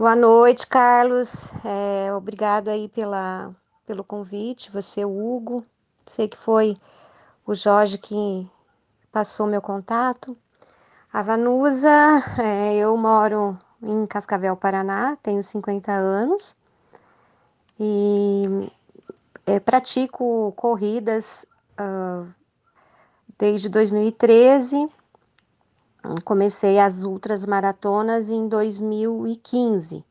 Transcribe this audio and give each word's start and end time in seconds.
Boa 0.00 0.16
noite, 0.16 0.66
Carlos. 0.66 1.52
É, 1.62 2.10
obrigado 2.14 2.68
aí 2.68 2.88
pela, 2.88 3.54
pelo 3.84 4.02
convite. 4.02 4.70
Você, 4.72 5.04
Hugo. 5.04 5.62
Sei 6.06 6.26
que 6.26 6.38
foi 6.38 6.74
o 7.46 7.54
Jorge 7.54 7.98
que 7.98 8.50
passou 9.12 9.46
meu 9.46 9.60
contato. 9.60 10.34
A 11.12 11.22
Vanusa, 11.22 12.24
é, 12.42 12.76
eu 12.76 12.96
moro 12.96 13.58
em 13.82 14.06
Cascavel, 14.06 14.56
Paraná, 14.56 15.18
tenho 15.22 15.42
50 15.42 15.92
anos 15.92 16.56
e 17.78 18.72
é, 19.44 19.60
pratico 19.60 20.54
corridas 20.56 21.44
uh, 21.78 22.26
desde 23.38 23.68
2013. 23.68 24.88
Comecei 26.24 26.78
as 26.78 27.02
ultras 27.02 27.44
maratonas 27.44 28.30
em 28.30 28.48
2015. 28.48 30.04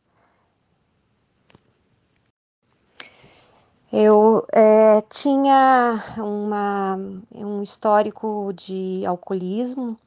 Eu 3.92 4.46
é, 4.52 5.02
tinha 5.10 6.04
uma, 6.18 6.96
um 7.34 7.64
histórico 7.64 8.54
de 8.54 9.04
alcoolismo 9.06 9.98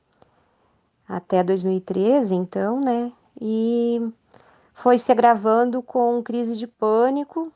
até 1.09 1.43
2013, 1.43 2.35
então, 2.35 2.81
né? 2.81 3.13
E 3.41 4.01
foi 4.73 4.99
se 4.99 5.11
agravando 5.11 5.83
com 5.83 6.23
crise 6.23 6.57
de 6.57 6.67
pânico 6.69 7.53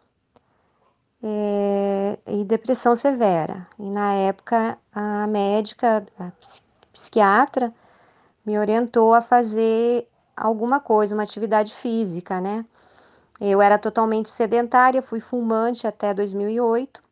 é, 1.22 2.18
e 2.26 2.44
depressão 2.44 2.96
severa. 2.96 3.68
E 3.78 3.84
na 3.88 4.14
época, 4.14 4.76
a 4.92 5.26
médica, 5.28 6.04
a 6.18 6.32
psiquiatra, 6.92 7.72
me 8.46 8.56
orientou 8.56 9.12
a 9.12 9.20
fazer 9.20 10.08
alguma 10.36 10.78
coisa, 10.78 11.14
uma 11.14 11.24
atividade 11.24 11.74
física, 11.74 12.40
né? 12.40 12.64
Eu 13.40 13.60
era 13.60 13.78
totalmente 13.78 14.30
sedentária, 14.30 15.02
fui 15.02 15.20
fumante 15.20 15.86
até 15.86 16.14
2008 16.14 17.02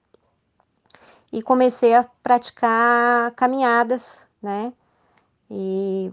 e 1.33 1.43
comecei 1.43 1.95
a 1.95 2.05
praticar 2.23 3.33
caminhadas, 3.33 4.27
né? 4.41 4.73
E 5.51 6.13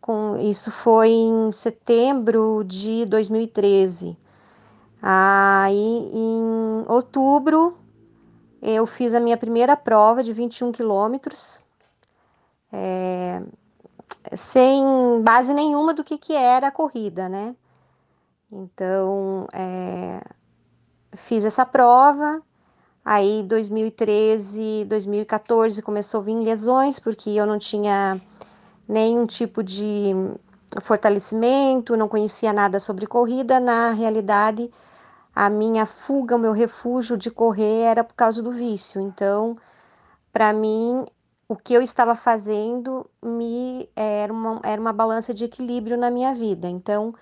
com 0.00 0.36
isso 0.36 0.70
foi 0.70 1.10
em 1.10 1.52
setembro 1.52 2.64
de 2.66 3.06
2013. 3.06 4.18
Aí 5.00 6.10
em 6.12 6.84
outubro 6.88 7.78
eu 8.60 8.86
fiz 8.86 9.14
a 9.14 9.20
minha 9.20 9.36
primeira 9.36 9.76
prova 9.76 10.22
de 10.22 10.32
21 10.32 10.72
quilômetros, 10.72 11.58
é, 12.72 13.42
sem 14.32 14.84
base 15.22 15.52
nenhuma 15.54 15.94
do 15.94 16.04
que, 16.04 16.18
que 16.18 16.34
era 16.34 16.68
a 16.68 16.72
corrida, 16.72 17.28
né? 17.28 17.54
Então, 18.50 19.48
é, 19.52 20.22
fiz 21.14 21.44
essa 21.44 21.66
prova. 21.66 22.42
Aí, 23.04 23.42
2013, 23.42 24.86
2014 24.86 25.82
começou 25.82 26.20
a 26.20 26.24
vir 26.24 26.36
lesões, 26.36 26.98
porque 26.98 27.30
eu 27.30 27.44
não 27.44 27.58
tinha 27.58 28.20
nenhum 28.88 29.26
tipo 29.26 29.62
de 29.62 30.14
fortalecimento, 30.80 31.96
não 31.96 32.08
conhecia 32.08 32.52
nada 32.52 32.80
sobre 32.80 33.06
corrida. 33.06 33.60
Na 33.60 33.90
realidade, 33.90 34.70
a 35.34 35.50
minha 35.50 35.84
fuga, 35.84 36.36
o 36.36 36.38
meu 36.38 36.52
refúgio 36.52 37.16
de 37.16 37.30
correr 37.30 37.82
era 37.82 38.04
por 38.04 38.14
causa 38.14 38.42
do 38.42 38.50
vício. 38.50 39.00
Então, 39.00 39.56
para 40.32 40.52
mim, 40.52 41.06
o 41.48 41.56
que 41.56 41.74
eu 41.74 41.82
estava 41.82 42.14
fazendo 42.14 43.08
me 43.22 43.88
era 43.94 44.32
uma, 44.32 44.60
era 44.62 44.80
uma 44.80 44.92
balança 44.92 45.34
de 45.34 45.44
equilíbrio 45.44 45.96
na 45.96 46.10
minha 46.10 46.34
vida. 46.34 46.68
Então, 46.68 47.14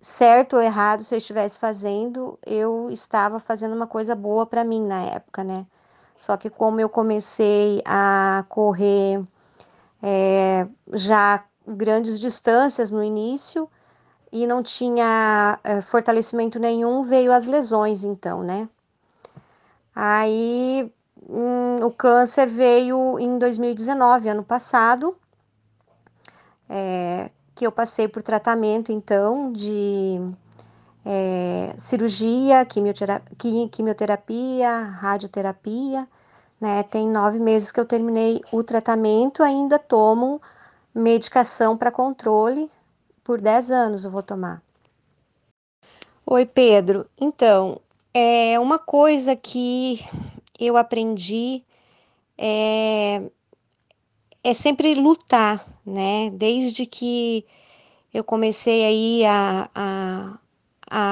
certo 0.00 0.56
ou 0.56 0.62
errado, 0.62 1.02
se 1.04 1.14
eu 1.14 1.18
estivesse 1.18 1.58
fazendo, 1.58 2.38
eu 2.44 2.90
estava 2.90 3.38
fazendo 3.38 3.74
uma 3.74 3.86
coisa 3.86 4.14
boa 4.14 4.44
para 4.44 4.64
mim 4.64 4.84
na 4.84 5.02
época, 5.04 5.44
né? 5.44 5.66
Só 6.18 6.36
que 6.36 6.50
como 6.50 6.80
eu 6.80 6.88
comecei 6.88 7.82
a 7.84 8.44
correr 8.48 9.22
é, 10.02 10.66
já 10.92 11.44
grandes 11.66 12.18
distâncias 12.20 12.90
no 12.90 13.02
início 13.02 13.68
e 14.32 14.46
não 14.46 14.62
tinha 14.62 15.58
é, 15.62 15.80
fortalecimento 15.80 16.58
nenhum, 16.58 17.02
veio 17.02 17.32
as 17.32 17.46
lesões, 17.46 18.02
então, 18.04 18.42
né? 18.42 18.68
Aí 19.94 20.92
hum, 21.28 21.76
o 21.84 21.90
câncer 21.90 22.46
veio 22.46 23.18
em 23.18 23.38
2019, 23.38 24.28
ano 24.28 24.42
passado, 24.42 25.16
é, 26.68 27.30
que 27.54 27.66
eu 27.66 27.72
passei 27.72 28.08
por 28.08 28.22
tratamento, 28.22 28.92
então, 28.92 29.52
de 29.52 30.18
é, 31.04 31.74
cirurgia, 31.78 32.64
quimioterapia, 32.64 33.68
quimioterapia, 33.68 34.78
radioterapia, 34.78 36.08
né? 36.60 36.82
Tem 36.84 37.08
nove 37.08 37.38
meses 37.38 37.72
que 37.72 37.80
eu 37.80 37.84
terminei 37.84 38.40
o 38.52 38.62
tratamento, 38.62 39.42
ainda 39.42 39.78
tomo 39.78 40.40
medicação 40.94 41.76
para 41.76 41.90
controle, 41.90 42.70
por 43.24 43.40
dez 43.40 43.70
anos 43.70 44.04
eu 44.04 44.10
vou 44.10 44.22
tomar. 44.22 44.62
Oi, 46.24 46.46
Pedro. 46.46 47.06
Então, 47.20 47.80
é 48.14 48.58
uma 48.60 48.78
coisa 48.78 49.34
que 49.34 50.04
eu 50.66 50.76
aprendi 50.76 51.62
é, 52.36 53.22
é 54.42 54.54
sempre 54.54 54.94
lutar, 54.94 55.66
né? 55.84 56.30
Desde 56.30 56.86
que 56.86 57.44
eu 58.12 58.24
comecei 58.24 58.84
aí 58.84 59.24
a, 59.24 59.70
a, 59.74 60.38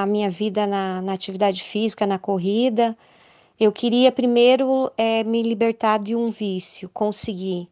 a 0.03 0.07
minha 0.07 0.31
vida 0.31 0.67
na, 0.67 1.01
na 1.01 1.13
atividade 1.13 1.63
física, 1.63 2.07
na 2.07 2.19
corrida, 2.19 2.97
eu 3.59 3.71
queria 3.71 4.11
primeiro 4.11 4.91
é, 4.97 5.23
me 5.25 5.43
libertar 5.43 5.99
de 5.99 6.17
um 6.17 6.31
vício, 6.31 6.89
conseguir. 6.93 7.69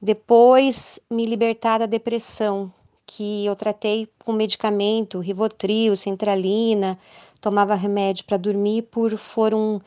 Depois 0.00 0.98
me 1.10 1.26
libertar 1.26 1.78
da 1.78 1.86
depressão, 1.86 2.72
que 3.06 3.44
eu 3.44 3.56
tratei 3.56 4.08
com 4.24 4.32
medicamento, 4.32 5.18
Rivotril, 5.18 5.94
Centralina, 5.96 6.98
tomava 7.40 7.74
remédio 7.74 8.24
para 8.24 8.36
dormir 8.36 8.82
por 8.82 9.16
foram 9.18 9.82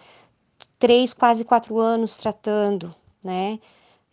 três, 0.84 1.14
quase 1.14 1.46
quatro 1.46 1.80
anos 1.80 2.18
tratando, 2.18 2.94
né? 3.24 3.58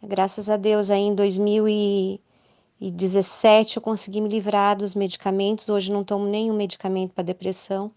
Graças 0.00 0.48
a 0.48 0.56
Deus 0.56 0.88
aí 0.88 1.00
em 1.00 1.16
2017 1.16 3.76
eu 3.76 3.82
consegui 3.82 4.20
me 4.20 4.28
livrar 4.28 4.76
dos 4.76 4.94
medicamentos. 4.94 5.68
Hoje 5.68 5.90
não 5.90 6.04
tomo 6.04 6.26
nenhum 6.26 6.54
medicamento 6.54 7.12
para 7.12 7.24
depressão. 7.24 7.90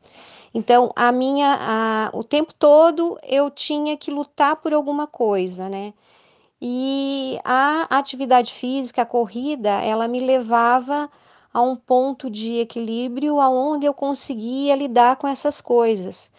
Então, 0.56 0.92
a 0.96 1.12
minha, 1.12 1.56
a, 1.62 2.10
o 2.18 2.24
tempo 2.24 2.52
todo 2.52 3.16
eu 3.22 3.52
tinha 3.52 3.96
que 3.96 4.10
lutar 4.10 4.56
por 4.56 4.74
alguma 4.74 5.06
coisa, 5.06 5.70
né? 5.70 5.94
E 6.60 7.38
a 7.44 7.86
atividade 7.96 8.52
física, 8.52 9.04
a 9.04 9.06
corrida, 9.06 9.70
ela 9.70 10.08
me 10.08 10.20
levava 10.20 11.12
a 11.54 11.62
um 11.62 11.76
ponto 11.76 12.28
de 12.28 12.58
equilíbrio 12.58 13.40
aonde 13.40 13.86
eu 13.86 13.94
conseguia 13.94 14.76
lidar 14.76 15.18
com 15.18 15.28
essas 15.28 15.62
coisas. 15.62 16.33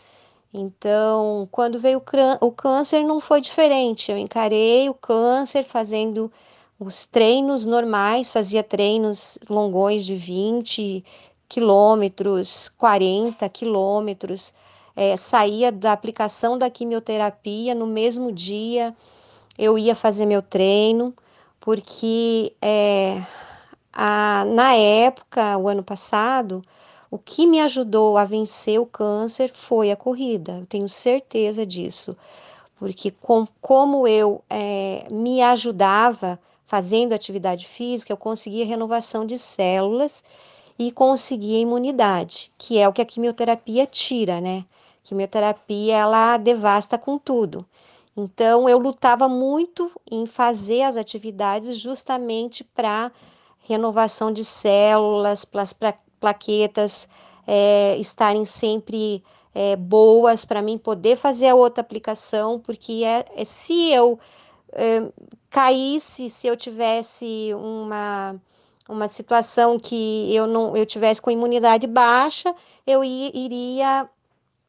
Então, 0.56 1.48
quando 1.50 1.80
veio 1.80 2.00
o 2.40 2.52
câncer, 2.52 3.02
não 3.02 3.20
foi 3.20 3.40
diferente. 3.40 4.12
Eu 4.12 4.16
encarei 4.16 4.88
o 4.88 4.94
câncer 4.94 5.64
fazendo 5.64 6.30
os 6.78 7.06
treinos 7.06 7.66
normais, 7.66 8.30
fazia 8.30 8.62
treinos 8.62 9.36
longões 9.50 10.06
de 10.06 10.14
20, 10.14 11.04
quilômetros, 11.48 12.68
40 12.68 13.48
quilômetros, 13.48 14.54
é, 14.94 15.16
saía 15.16 15.72
da 15.72 15.92
aplicação 15.92 16.56
da 16.56 16.70
quimioterapia 16.70 17.74
no 17.74 17.86
mesmo 17.86 18.30
dia, 18.30 18.94
eu 19.58 19.76
ia 19.76 19.94
fazer 19.96 20.24
meu 20.24 20.40
treino, 20.40 21.12
porque 21.60 22.54
é, 22.62 23.20
a, 23.92 24.44
na 24.46 24.74
época, 24.74 25.58
o 25.58 25.68
ano 25.68 25.82
passado, 25.82 26.62
o 27.14 27.18
que 27.18 27.46
me 27.46 27.60
ajudou 27.60 28.18
a 28.18 28.24
vencer 28.24 28.80
o 28.80 28.84
câncer 28.84 29.52
foi 29.54 29.92
a 29.92 29.96
corrida, 29.96 30.58
eu 30.58 30.66
tenho 30.66 30.88
certeza 30.88 31.64
disso, 31.64 32.16
porque 32.74 33.12
com, 33.12 33.46
como 33.60 34.08
eu 34.08 34.42
é, 34.50 35.06
me 35.12 35.40
ajudava 35.40 36.40
fazendo 36.66 37.12
atividade 37.12 37.68
física, 37.68 38.12
eu 38.12 38.16
conseguia 38.16 38.66
renovação 38.66 39.24
de 39.24 39.38
células 39.38 40.24
e 40.76 40.90
conseguir 40.90 41.54
a 41.54 41.60
imunidade, 41.60 42.50
que 42.58 42.80
é 42.80 42.88
o 42.88 42.92
que 42.92 43.00
a 43.00 43.06
quimioterapia 43.06 43.86
tira, 43.86 44.40
né? 44.40 44.64
Quimioterapia 45.04 45.94
ela 45.94 46.36
devasta 46.36 46.98
com 46.98 47.16
tudo. 47.16 47.64
Então 48.16 48.68
eu 48.68 48.76
lutava 48.76 49.28
muito 49.28 49.88
em 50.10 50.26
fazer 50.26 50.82
as 50.82 50.96
atividades 50.96 51.78
justamente 51.78 52.64
para 52.64 53.12
renovação 53.60 54.32
de 54.32 54.44
células, 54.44 55.44
para 55.44 55.64
plaquetas 56.24 57.06
é, 57.46 57.98
estarem 57.98 58.46
sempre 58.46 59.22
é, 59.54 59.76
boas 59.76 60.46
para 60.46 60.62
mim 60.62 60.78
poder 60.78 61.18
fazer 61.18 61.48
a 61.48 61.54
outra 61.54 61.82
aplicação, 61.82 62.58
porque 62.58 63.02
é, 63.04 63.26
é 63.36 63.44
se 63.44 63.92
eu 63.92 64.18
é, 64.72 65.06
caísse, 65.50 66.30
se 66.30 66.46
eu 66.46 66.56
tivesse 66.56 67.50
uma 67.54 68.36
uma 68.88 69.08
situação 69.08 69.78
que 69.78 70.34
eu 70.34 70.46
não 70.46 70.74
eu 70.74 70.86
tivesse 70.86 71.20
com 71.20 71.30
imunidade 71.30 71.86
baixa, 71.86 72.54
eu 72.86 73.04
iria 73.04 74.08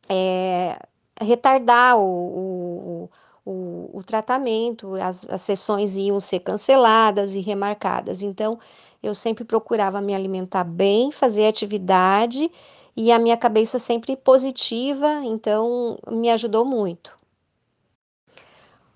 é, 0.09 0.77
retardar 1.21 1.97
o, 1.97 2.03
o, 2.03 3.09
o, 3.45 3.89
o 3.93 4.03
tratamento, 4.03 4.95
as, 4.95 5.25
as 5.29 5.41
sessões 5.41 5.95
iam 5.95 6.19
ser 6.19 6.39
canceladas 6.41 7.35
e 7.35 7.39
remarcadas. 7.39 8.21
Então, 8.21 8.59
eu 9.01 9.13
sempre 9.15 9.43
procurava 9.43 10.01
me 10.01 10.13
alimentar 10.13 10.63
bem, 10.63 11.11
fazer 11.11 11.47
atividade 11.47 12.51
e 12.95 13.11
a 13.11 13.19
minha 13.19 13.35
cabeça 13.35 13.77
sempre 13.77 14.15
positiva, 14.15 15.21
então 15.23 15.97
me 16.09 16.29
ajudou 16.29 16.63
muito. 16.63 17.15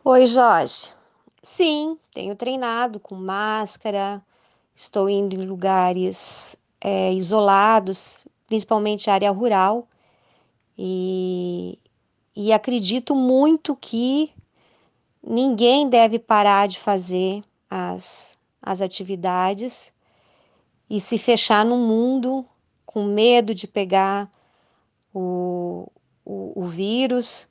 Oi, 0.03 0.25
Jorge. 0.25 0.91
Sim, 1.43 1.97
tenho 2.11 2.35
treinado 2.35 2.99
com 2.99 3.15
máscara, 3.15 4.21
estou 4.73 5.09
indo 5.09 5.35
em 5.35 5.45
lugares 5.45 6.55
é, 6.79 7.13
isolados, 7.13 8.25
principalmente 8.47 9.09
área 9.09 9.31
rural, 9.31 9.87
e, 10.77 11.77
e 12.35 12.53
acredito 12.53 13.13
muito 13.13 13.75
que 13.75 14.31
ninguém 15.21 15.89
deve 15.89 16.17
parar 16.17 16.67
de 16.67 16.79
fazer 16.79 17.43
as, 17.69 18.37
as 18.69 18.83
atividades 18.83 19.91
e 20.87 21.01
se 21.01 21.17
fechar 21.17 21.65
no 21.65 21.75
mundo 21.75 22.45
com 22.85 23.03
medo 23.03 23.55
de 23.55 23.67
pegar 23.67 24.29
o, 25.11 25.91
o, 26.23 26.53
o 26.55 26.67
vírus, 26.67 27.47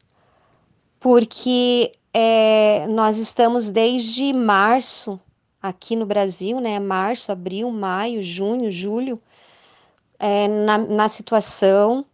porque 1.00 1.90
é, 2.14 2.86
nós 2.86 3.18
estamos 3.18 3.68
desde 3.68 4.32
março 4.32 5.18
aqui 5.60 5.96
no 5.96 6.06
Brasil, 6.06 6.60
né? 6.60 6.78
Março, 6.78 7.32
abril, 7.32 7.68
maio, 7.72 8.22
junho, 8.22 8.70
julho, 8.70 9.20
é, 10.20 10.46
na, 10.46 10.78
na 10.78 11.08
situação. 11.08 12.06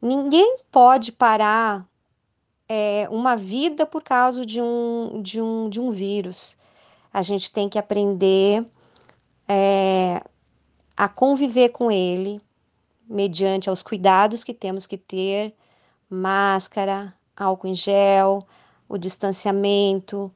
Ninguém 0.00 0.58
pode 0.70 1.10
parar 1.10 1.84
é, 2.68 3.08
uma 3.10 3.34
vida 3.36 3.84
por 3.84 4.04
causa 4.04 4.46
de 4.46 4.62
um, 4.62 5.20
de, 5.20 5.40
um, 5.40 5.68
de 5.68 5.80
um 5.80 5.90
vírus. 5.90 6.56
A 7.16 7.22
gente 7.22 7.50
tem 7.50 7.66
que 7.66 7.78
aprender 7.78 8.62
é, 9.48 10.22
a 10.94 11.08
conviver 11.08 11.70
com 11.70 11.90
ele, 11.90 12.38
mediante 13.08 13.70
aos 13.70 13.82
cuidados 13.82 14.44
que 14.44 14.52
temos 14.52 14.84
que 14.84 14.98
ter, 14.98 15.54
máscara, 16.10 17.14
álcool 17.34 17.68
em 17.68 17.74
gel, 17.74 18.46
o 18.86 18.98
distanciamento. 18.98 20.30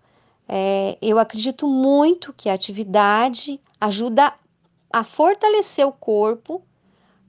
É, 0.49 0.97
eu 1.03 1.19
acredito 1.19 1.69
muito 1.69 2.33
que 2.33 2.49
a 2.49 2.55
atividade 2.55 3.61
ajuda 3.79 4.33
a 4.91 5.05
fortalecer 5.05 5.87
o 5.87 5.93
corpo 5.93 6.63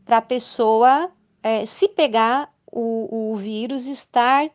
para 0.05 0.19
a 0.19 0.21
pessoa, 0.21 1.11
é, 1.43 1.65
se 1.65 1.89
pegar 1.89 2.49
o, 2.71 3.33
o 3.33 3.35
vírus, 3.35 3.85
estar 3.85 4.49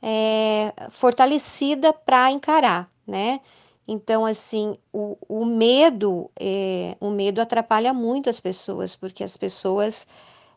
é, 0.00 0.72
fortalecida 0.88 1.92
para 1.92 2.30
encarar, 2.30 2.90
né? 3.06 3.42
Então, 3.90 4.26
assim, 4.26 4.76
o, 4.92 5.16
o 5.26 5.46
medo, 5.46 6.30
é, 6.38 6.94
o 7.00 7.08
medo 7.08 7.40
atrapalha 7.40 7.94
muito 7.94 8.28
as 8.28 8.38
pessoas, 8.38 8.94
porque 8.94 9.24
as 9.24 9.34
pessoas, 9.34 10.06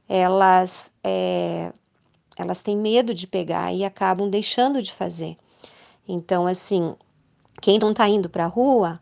elas, 0.09 0.93
é, 1.01 1.71
elas 2.37 2.61
têm 2.61 2.75
medo 2.75 3.13
de 3.13 3.25
pegar 3.25 3.73
e 3.73 3.85
acabam 3.85 4.29
deixando 4.29 4.81
de 4.81 4.91
fazer. 4.91 5.37
Então, 6.05 6.45
assim, 6.45 6.93
quem 7.61 7.79
não 7.79 7.91
está 7.91 8.09
indo 8.09 8.29
para 8.29 8.43
a 8.43 8.49
rua, 8.49 8.99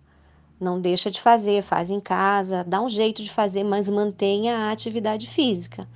não 0.59 0.79
deixa 0.79 1.09
de 1.09 1.19
fazer, 1.19 1.63
faz 1.63 1.89
em 1.89 1.99
casa, 1.99 2.63
dá 2.63 2.79
um 2.79 2.89
jeito 2.89 3.23
de 3.23 3.31
fazer, 3.31 3.63
mas 3.63 3.89
mantenha 3.89 4.55
a 4.55 4.71
atividade 4.71 5.25
física. 5.25 5.87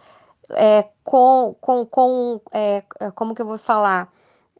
é, 0.52 0.90
com, 1.04 1.56
com, 1.60 1.86
com 1.86 2.42
é, 2.52 2.84
como 3.16 3.36
que 3.36 3.42
eu 3.42 3.46
vou 3.46 3.58
falar? 3.58 4.12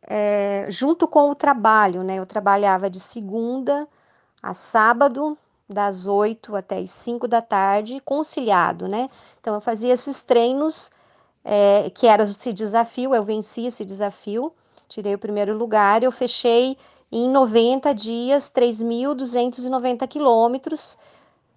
É, 0.08 0.66
junto 0.70 1.08
com 1.08 1.30
o 1.30 1.36
trabalho, 1.36 2.04
né? 2.04 2.16
Eu 2.16 2.26
trabalhava 2.26 2.90
de 2.90 3.00
segunda 3.00 3.88
a 4.42 4.54
sábado, 4.54 5.38
das 5.70 6.08
8 6.08 6.56
até 6.56 6.80
as 6.80 6.90
5 6.90 7.28
da 7.28 7.42
tarde, 7.42 8.02
conciliado, 8.04 8.88
né? 8.88 9.10
Então 9.40 9.54
eu 9.54 9.62
fazia 9.62 9.94
esses 9.94 10.22
treinos, 10.22 10.92
é, 11.52 11.90
que 11.90 12.06
era 12.06 12.26
esse 12.26 12.54
desafio, 12.54 13.16
eu 13.16 13.24
venci 13.24 13.66
esse 13.66 13.84
desafio, 13.84 14.54
tirei 14.88 15.16
o 15.16 15.18
primeiro 15.18 15.58
lugar, 15.58 16.04
eu 16.04 16.12
fechei 16.12 16.78
em 17.12 17.28
90 17.28 17.92
dias 17.92 18.52
3.290 18.52 20.08
quilômetros 20.08 20.96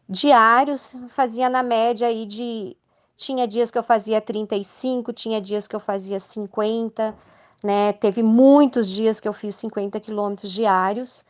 diários, 0.09 0.97
fazia 1.11 1.51
na 1.51 1.63
média 1.63 2.09
aí 2.09 2.25
de 2.25 2.75
tinha 3.19 3.47
dias 3.47 3.71
que 3.71 3.77
eu 3.77 3.83
fazia 3.83 4.19
35, 4.19 5.13
tinha 5.13 5.39
dias 5.43 5.69
que 5.69 5.77
eu 5.77 5.81
fazia 5.81 6.19
50, 6.19 7.15
né? 7.63 7.93
Teve 7.93 8.23
muitos 8.23 8.89
dias 8.89 9.21
que 9.21 9.29
eu 9.29 9.35
fiz 9.35 9.55
50 9.57 10.01
quilômetros 10.01 10.51
diários. 10.51 11.23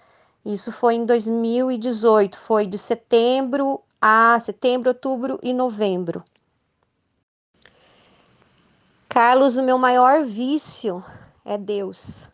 Isso 0.47 0.71
foi 0.71 0.95
em 0.95 1.05
2018, 1.05 2.39
foi 2.39 2.65
de 2.65 2.79
setembro 2.79 3.81
a 4.01 4.39
setembro, 4.41 4.91
outubro 4.91 5.41
e 5.43 5.53
novembro. 5.53 6.23
Carlos, 9.13 9.59
o 9.59 9.63
meu 9.63 9.77
maior 9.77 10.25
vício 10.25 11.05
é 11.45 11.59
Deus. 11.59 12.31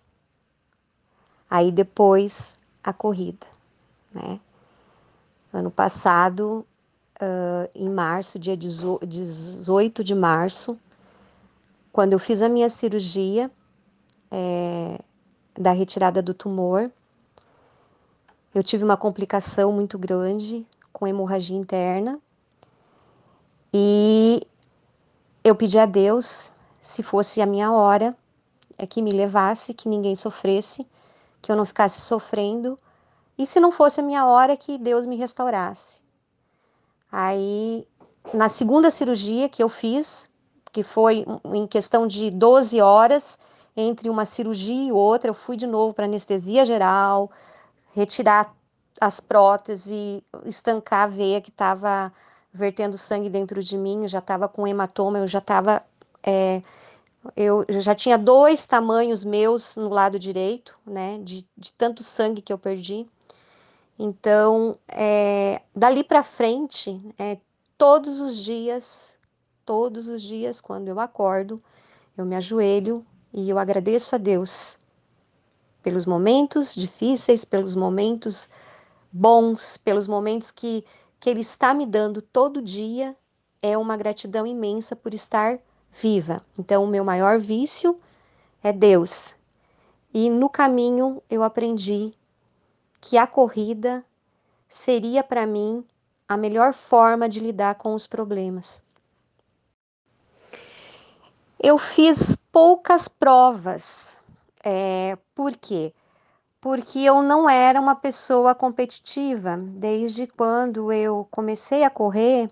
Aí 1.51 1.73
depois 1.73 2.57
a 2.85 2.93
corrida, 2.93 3.49
né? 4.15 4.39
Ano 5.53 5.73
passado 5.73 6.65
uh, 7.21 7.69
em 7.75 7.89
março, 7.89 8.39
dia 8.39 8.57
18 8.57 10.05
de 10.05 10.15
março, 10.15 10.79
quando 11.91 12.13
eu 12.13 12.19
fiz 12.21 12.43
a 12.43 12.49
minha 12.49 12.71
cirurgia 12.71 13.51
é, 14.31 15.01
da 15.59 15.73
retirada 15.73 16.23
do 16.23 16.33
tumor, 16.33 16.89
eu 18.55 18.63
tive 18.63 18.85
uma 18.85 18.97
complicação 18.97 19.73
muito 19.73 19.99
grande 19.99 20.65
com 20.93 21.09
hemorragia 21.09 21.57
interna 21.57 22.21
E 23.75 24.41
eu 25.43 25.57
pedi 25.57 25.77
a 25.77 25.85
Deus, 25.85 26.53
se 26.89 27.03
fosse 27.03 27.43
a 27.43 27.47
minha 27.47 27.71
hora, 27.71 28.17
é 28.79 28.87
que 28.87 29.03
me 29.03 29.11
levasse, 29.11 29.75
que 29.75 29.91
ninguém 29.91 30.17
sofresse, 30.17 30.89
que 31.43 31.53
eu 31.53 31.57
não 31.57 31.67
ficasse 31.67 32.01
sofrendo, 32.01 32.79
e 33.37 33.45
se 33.45 33.61
não 33.61 33.71
fosse 33.71 34.01
a 34.01 34.03
minha 34.03 34.25
hora, 34.25 34.57
que 34.57 34.79
Deus 34.79 35.05
me 35.05 35.15
restaurasse. 35.15 36.03
Aí, 37.13 37.87
na 38.33 38.49
segunda 38.49 38.91
cirurgia 38.91 39.51
que 39.51 39.63
eu 39.63 39.69
fiz, 39.69 40.31
que 40.73 40.83
foi 40.83 41.27
em 41.53 41.67
questão 41.67 42.07
de 42.07 42.31
12 42.31 42.81
horas 42.81 43.39
entre 43.77 44.09
uma 44.09 44.25
cirurgia 44.25 44.89
e 44.89 44.91
outra, 44.91 45.29
eu 45.29 45.35
fui 45.35 45.59
de 45.59 45.67
novo 45.67 45.93
para 45.93 46.07
anestesia 46.07 46.65
geral, 46.65 47.31
retirar 47.95 48.55
as 48.99 49.21
próteses, 49.21 50.23
estancar 50.47 51.03
a 51.03 51.07
veia 51.07 51.41
que 51.43 51.51
estava 51.51 52.11
vertendo 52.51 52.97
sangue 52.97 53.29
dentro 53.29 53.63
de 53.63 53.77
mim, 53.77 54.05
eu 54.05 54.09
já 54.09 54.21
estava 54.21 54.49
com 54.49 54.67
hematoma, 54.67 55.19
eu 55.19 55.27
já 55.27 55.39
estava. 55.39 55.83
É, 56.23 56.63
eu 57.37 57.65
já 57.81 57.95
tinha 57.95 58.17
dois 58.17 58.65
tamanhos 58.67 59.25
meus 59.25 59.77
no 59.77 59.89
lado 59.89 60.19
direito, 60.19 60.79
né, 60.87 61.19
de, 61.23 61.47
de 61.57 61.73
tanto 61.73 62.03
sangue 62.03 62.43
que 62.43 62.53
eu 62.53 62.59
perdi. 62.59 63.07
Então, 63.99 64.79
é, 64.87 65.61
dali 65.75 66.05
para 66.05 66.23
frente, 66.23 67.01
é, 67.19 67.39
todos 67.77 68.21
os 68.21 68.37
dias, 68.37 69.19
todos 69.65 70.09
os 70.09 70.23
dias, 70.23 70.61
quando 70.61 70.89
eu 70.89 71.01
acordo, 71.01 71.63
eu 72.17 72.25
me 72.25 72.37
ajoelho 72.37 73.05
e 73.33 73.51
eu 73.51 73.59
agradeço 73.59 74.15
a 74.15 74.19
Deus 74.19 74.79
pelos 75.83 76.07
momentos 76.07 76.75
difíceis, 76.75 77.45
pelos 77.45 77.75
momentos 77.75 78.49
bons, 79.11 79.77
pelos 79.77 80.07
momentos 80.07 80.51
que, 80.51 80.85
que 81.19 81.29
Ele 81.29 81.41
está 81.41 81.75
me 81.75 81.87
dando 81.87 82.23
todo 82.23 82.63
dia. 82.63 83.17
É 83.61 83.77
uma 83.77 83.97
gratidão 83.97 84.47
imensa 84.47 84.95
por 84.95 85.13
estar 85.13 85.59
viva. 85.91 86.41
Então, 86.59 86.85
o 86.85 86.89
meu 86.89 87.05
maior 87.05 87.39
vício 87.39 87.99
é 88.63 88.73
Deus. 88.73 89.35
E 90.13 90.31
no 90.31 90.49
caminho 90.49 91.23
eu 91.29 91.43
aprendi 91.43 92.15
que 93.01 93.17
a 93.17 93.27
corrida 93.27 94.05
seria 94.67 95.23
para 95.23 95.47
mim 95.47 95.85
a 96.29 96.37
melhor 96.37 96.75
forma 96.75 97.29
de 97.29 97.41
lidar 97.41 97.77
com 97.77 97.95
os 97.95 98.07
problemas. 98.07 98.83
Eu 101.59 101.79
fiz 101.79 102.37
poucas 102.53 103.09
provas. 103.09 104.19
É, 104.63 105.17
por 105.35 105.57
quê? 105.57 105.93
Porque 106.61 107.01
eu 107.01 107.23
não 107.23 107.49
era 107.49 107.81
uma 107.81 107.95
pessoa 107.95 108.55
competitiva. 108.55 109.57
Desde 109.57 110.27
quando 110.27 110.93
eu 110.93 111.27
comecei 111.31 111.85
a 111.85 111.91
correr, 111.91 112.49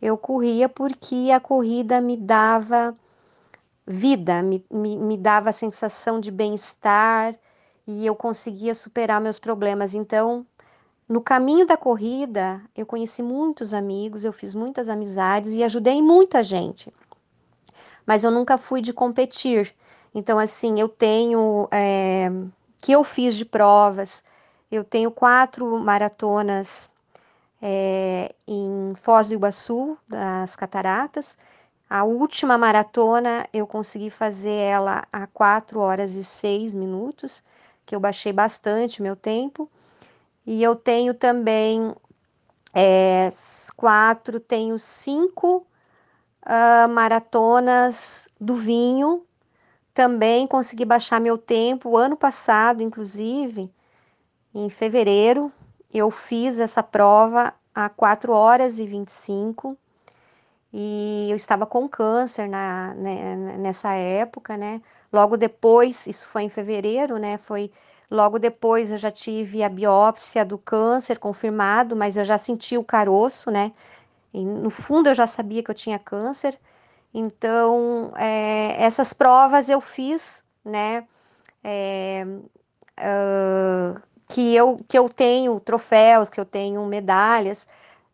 eu 0.00 0.16
corria 0.16 0.68
porque 0.68 1.30
a 1.34 1.40
corrida 1.40 2.00
me 2.00 2.16
dava 2.16 2.94
vida, 3.86 4.42
me, 4.42 4.64
me, 4.70 4.96
me 4.98 5.16
dava 5.16 5.50
a 5.50 5.52
sensação 5.52 6.20
de 6.20 6.30
bem-estar 6.30 7.34
e 7.86 8.06
eu 8.06 8.14
conseguia 8.14 8.74
superar 8.74 9.20
meus 9.20 9.38
problemas. 9.38 9.94
Então, 9.94 10.46
no 11.08 11.22
caminho 11.22 11.66
da 11.66 11.76
corrida, 11.76 12.62
eu 12.76 12.84
conheci 12.84 13.22
muitos 13.22 13.72
amigos, 13.72 14.24
eu 14.24 14.32
fiz 14.32 14.54
muitas 14.54 14.88
amizades 14.88 15.54
e 15.54 15.64
ajudei 15.64 16.02
muita 16.02 16.42
gente. 16.42 16.92
Mas 18.06 18.24
eu 18.24 18.30
nunca 18.30 18.58
fui 18.58 18.80
de 18.80 18.92
competir. 18.92 19.74
Então, 20.14 20.38
assim, 20.38 20.78
eu 20.78 20.88
tenho. 20.88 21.68
É, 21.70 22.30
que 22.80 22.92
eu 22.92 23.02
fiz 23.02 23.34
de 23.36 23.44
provas, 23.44 24.22
eu 24.70 24.84
tenho 24.84 25.10
quatro 25.10 25.78
maratonas 25.78 26.90
é, 27.60 28.34
em 28.46 28.94
Foz 28.96 29.28
do 29.28 29.34
Iguaçu, 29.34 29.98
das 30.08 30.56
Cataratas. 30.56 31.36
A 31.88 32.04
última 32.04 32.58
maratona 32.58 33.46
eu 33.52 33.66
consegui 33.66 34.10
fazer 34.10 34.50
ela 34.50 35.04
a 35.12 35.26
4 35.26 35.80
horas 35.80 36.14
e 36.14 36.24
6 36.24 36.74
minutos, 36.74 37.42
que 37.86 37.94
eu 37.94 38.00
baixei 38.00 38.32
bastante 38.32 39.02
meu 39.02 39.16
tempo. 39.16 39.70
E 40.46 40.62
eu 40.62 40.76
tenho 40.76 41.14
também 41.14 41.94
é, 42.74 43.28
quatro, 43.76 44.38
tenho 44.38 44.78
cinco 44.78 45.66
uh, 46.44 46.88
maratonas 46.88 48.28
do 48.40 48.54
vinho. 48.54 49.24
Também 49.94 50.46
consegui 50.46 50.84
baixar 50.84 51.20
meu 51.20 51.36
tempo. 51.36 51.96
Ano 51.96 52.16
passado, 52.16 52.82
inclusive, 52.82 53.70
em 54.54 54.70
fevereiro, 54.70 55.52
eu 55.92 56.10
fiz 56.10 56.60
essa 56.60 56.82
prova 56.82 57.54
a 57.74 57.88
4 57.88 58.32
horas 58.32 58.78
e 58.78 58.86
25 58.86 59.76
e 60.72 61.28
eu 61.30 61.36
estava 61.36 61.66
com 61.66 61.88
câncer 61.88 62.48
na, 62.48 62.94
né, 62.94 63.36
nessa 63.58 63.94
época, 63.94 64.56
né? 64.56 64.82
Logo 65.12 65.36
depois, 65.36 66.06
isso 66.06 66.26
foi 66.28 66.42
em 66.42 66.48
fevereiro, 66.50 67.18
né? 67.18 67.38
Foi 67.38 67.70
Logo 68.10 68.38
depois 68.38 68.90
eu 68.90 68.96
já 68.96 69.10
tive 69.10 69.62
a 69.62 69.68
biópsia 69.68 70.44
do 70.44 70.56
câncer 70.58 71.18
confirmado, 71.18 71.94
mas 71.94 72.16
eu 72.16 72.24
já 72.24 72.38
senti 72.38 72.76
o 72.76 72.84
caroço, 72.84 73.50
né? 73.50 73.72
E 74.32 74.44
no 74.44 74.70
fundo 74.70 75.08
eu 75.10 75.14
já 75.14 75.26
sabia 75.26 75.62
que 75.62 75.70
eu 75.70 75.74
tinha 75.74 75.98
câncer. 75.98 76.58
Então, 77.12 78.12
é, 78.16 78.82
essas 78.82 79.12
provas 79.12 79.68
eu 79.68 79.80
fiz, 79.80 80.44
né? 80.64 81.06
É, 81.64 82.24
uh, 82.98 84.00
que, 84.28 84.54
eu, 84.54 84.78
que 84.86 84.98
eu 84.98 85.08
tenho 85.08 85.58
troféus, 85.58 86.28
que 86.28 86.38
eu 86.38 86.44
tenho 86.44 86.84
medalhas. 86.86 87.66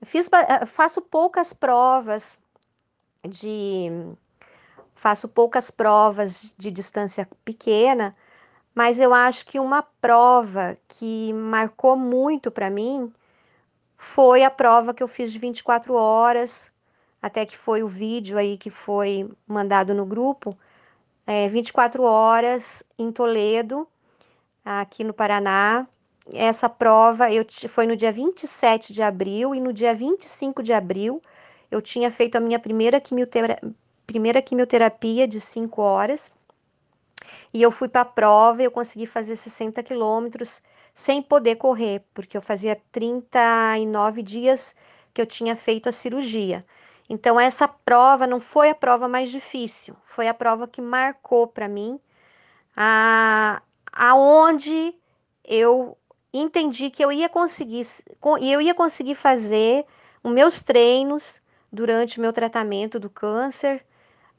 Fiz, 0.04 0.30
faço 0.66 1.02
poucas 1.02 1.52
provas 1.52 2.38
de. 3.28 3.90
Faço 4.94 5.28
poucas 5.28 5.70
provas 5.70 6.54
de 6.56 6.70
distância 6.70 7.28
pequena, 7.44 8.16
mas 8.74 8.98
eu 8.98 9.12
acho 9.12 9.44
que 9.44 9.58
uma 9.60 9.82
prova 9.82 10.78
que 10.88 11.32
marcou 11.34 11.94
muito 11.96 12.50
para 12.50 12.70
mim 12.70 13.12
foi 13.98 14.44
a 14.44 14.50
prova 14.50 14.94
que 14.94 15.02
eu 15.02 15.08
fiz 15.08 15.30
de 15.32 15.38
24 15.38 15.94
horas, 15.94 16.72
até 17.20 17.44
que 17.44 17.56
foi 17.56 17.82
o 17.82 17.88
vídeo 17.88 18.38
aí 18.38 18.56
que 18.56 18.70
foi 18.70 19.30
mandado 19.46 19.92
no 19.94 20.06
grupo, 20.06 20.56
é, 21.26 21.48
24 21.48 22.02
horas 22.02 22.82
em 22.98 23.12
Toledo, 23.12 23.86
aqui 24.64 25.04
no 25.04 25.12
Paraná. 25.12 25.86
Essa 26.32 26.68
prova 26.68 27.30
eu, 27.30 27.44
foi 27.68 27.86
no 27.86 27.96
dia 27.96 28.10
27 28.10 28.92
de 28.92 29.02
abril 29.02 29.54
e 29.54 29.60
no 29.60 29.72
dia 29.72 29.94
25 29.94 30.62
de 30.62 30.72
abril 30.72 31.22
eu 31.70 31.82
tinha 31.82 32.10
feito 32.10 32.36
a 32.36 32.40
minha 32.40 32.58
primeira, 32.58 33.00
quimioterapia, 33.00 33.74
primeira 34.06 34.40
quimioterapia 34.40 35.28
de 35.28 35.40
5 35.40 35.82
horas 35.82 36.32
e 37.52 37.62
eu 37.62 37.70
fui 37.70 37.88
para 37.88 38.02
a 38.02 38.06
prova 38.06 38.62
e 38.62 38.64
eu 38.64 38.70
consegui 38.70 39.06
fazer 39.06 39.36
60 39.36 39.82
quilômetros 39.82 40.62
sem 40.92 41.20
poder 41.20 41.56
correr, 41.56 42.02
porque 42.14 42.36
eu 42.36 42.42
fazia 42.42 42.80
39 42.92 44.22
dias 44.22 44.74
que 45.12 45.20
eu 45.20 45.26
tinha 45.26 45.56
feito 45.56 45.88
a 45.88 45.92
cirurgia. 45.92 46.64
Então, 47.08 47.38
essa 47.38 47.68
prova 47.68 48.26
não 48.26 48.40
foi 48.40 48.70
a 48.70 48.74
prova 48.74 49.08
mais 49.08 49.30
difícil, 49.30 49.94
foi 50.04 50.26
a 50.28 50.34
prova 50.34 50.66
que 50.66 50.80
marcou 50.80 51.46
para 51.46 51.68
mim 51.68 52.00
a, 52.76 53.60
aonde 53.92 54.94
eu 55.44 55.96
entendi 56.40 56.90
que 56.90 57.04
eu 57.04 57.12
ia 57.12 57.28
conseguir, 57.28 57.86
eu 58.42 58.60
ia 58.60 58.74
conseguir 58.74 59.14
fazer 59.14 59.84
os 60.22 60.32
meus 60.32 60.60
treinos 60.60 61.40
durante 61.72 62.18
o 62.18 62.20
meu 62.20 62.32
tratamento 62.32 62.98
do 62.98 63.08
câncer, 63.08 63.84